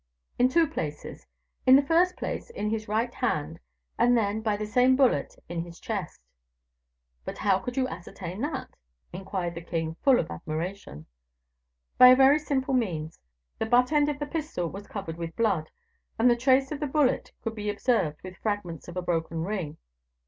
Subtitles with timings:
[0.39, 1.27] "In two places;
[1.67, 3.59] in the first place, in his right hand,
[3.99, 6.19] and then, by the same bullet, in his chest."
[7.23, 8.75] "But how could you ascertain that?"
[9.13, 11.05] inquired the king, full of admiration.
[11.99, 13.19] "By a very simple means;
[13.59, 15.69] the butt end of the pistol was covered with blood,
[16.17, 19.77] and the trace of the bullet could be observed, with fragments of a broken ring.